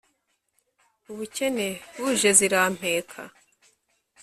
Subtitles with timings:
[1.11, 1.67] ubukene
[2.01, 3.21] buje zirampeka